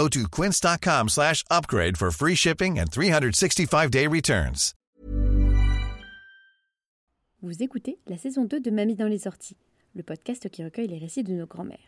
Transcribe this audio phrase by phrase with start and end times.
[0.00, 4.72] Go to quince.com slash upgrade for free shipping and 365-day returns.
[7.42, 9.58] Vous écoutez la saison 2 de Mamie dans les sorties,
[9.94, 11.78] le podcast qui recueille les récits de nos grands-mères.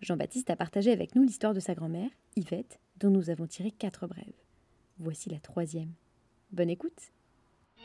[0.00, 4.06] Jean-Baptiste a partagé avec nous l'histoire de sa grand-mère, Yvette, dont nous avons tiré quatre
[4.06, 4.24] brèves.
[4.98, 5.92] Voici la troisième.
[6.50, 7.12] Bonne écoute
[7.76, 7.82] Je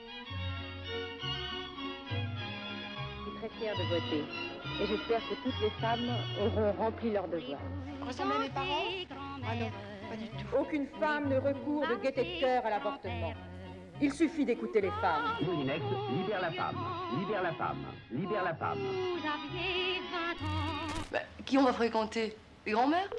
[3.23, 4.23] suis très fière de voter.
[4.81, 6.09] Et j'espère que toutes les femmes
[6.41, 7.59] auront rempli leur devoir.
[8.07, 8.85] Ressemblez à mes parents?
[9.45, 9.69] Ah non,
[10.09, 10.57] pas du tout.
[10.57, 13.33] Aucune femme ne recourt de gaieté de cœur à l'avortement.
[14.01, 15.35] Il suffit d'écouter les femmes.
[15.41, 15.83] Moulinex,
[16.17, 16.77] libère la femme,
[17.19, 18.79] libère la femme, libère la femme.
[21.11, 22.37] Bah, qui on va fréquenter?
[22.65, 23.09] Les grands-mères?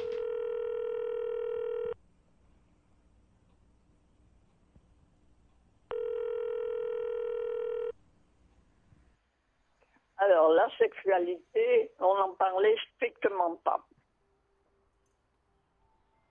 [10.40, 13.84] Alors, la sexualité, on n'en parlait strictement pas.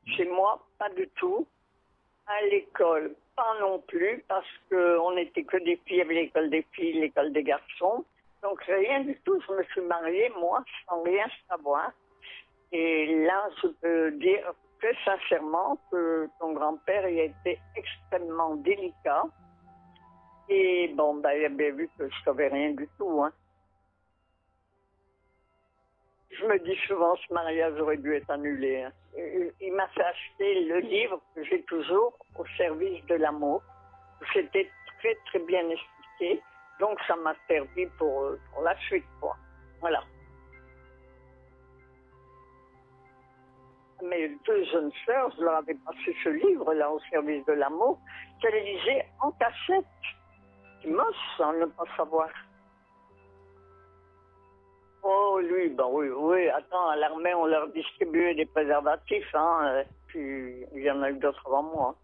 [0.07, 1.45] Chez moi, pas du tout.
[2.25, 7.01] À l'école, pas non plus, parce qu'on n'était que des filles avec l'école des filles,
[7.01, 8.03] l'école des garçons.
[8.41, 9.39] Donc, rien du tout.
[9.47, 11.91] Je me suis mariée, moi, sans rien savoir.
[12.71, 19.25] Et là, je peux dire très sincèrement que ton grand-père, il a été extrêmement délicat.
[20.49, 23.31] Et bon, ben, il a bien vu que je savais rien du tout, hein.
[26.31, 28.83] Je me dis souvent, ce mariage aurait dû être annulé.
[28.83, 28.91] hein.
[29.61, 33.61] Il m'a fait acheter le livre que j'ai toujours au service de l'amour.
[34.33, 34.69] C'était
[34.99, 36.41] très très bien expliqué,
[36.79, 39.35] donc ça m'a servi pour, euh, pour la suite, quoi.
[39.79, 40.03] Voilà.
[44.03, 47.99] Mes deux jeunes sœurs, je leur avais passé ce livre-là au service de l'amour,
[48.41, 49.85] qu'elles lisaient en cachette.
[50.85, 52.29] Moche, sans ne pas savoir.
[55.03, 56.49] Oh, lui, ben oui, oui.
[56.49, 59.83] Attends, à l'armée, on leur distribuait des préservatifs, hein.
[60.07, 61.95] Puis, il y en a eu d'autres avant moi.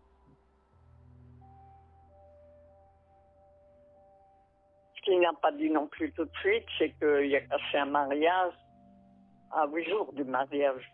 [4.96, 7.86] Ce qu'il n'a pas dit non plus tout de suite, c'est qu'il a cassé un
[7.86, 8.54] mariage
[9.52, 10.92] à huit jours du mariage.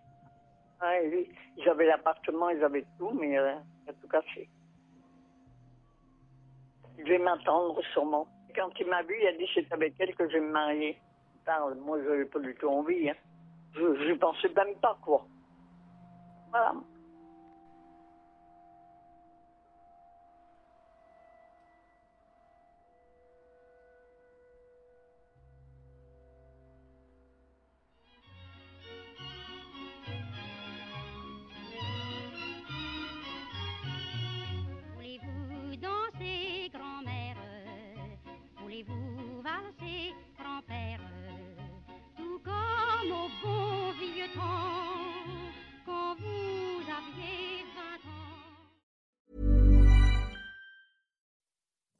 [0.81, 1.29] Ouais, oui.
[1.57, 3.53] Ils avaient l'appartement, ils avaient tout, mais euh,
[3.83, 4.49] il a tout cassé.
[6.97, 8.27] Il devait m'attendre sûrement.
[8.55, 10.97] Quand il m'a vu, il a dit c'est avec elle que je vais me marier.
[11.41, 13.09] Putain, moi, je n'avais pas du tout envie.
[13.09, 13.15] Hein.
[13.73, 15.25] Je ne pensais même pas, quoi.
[16.51, 16.73] Voilà.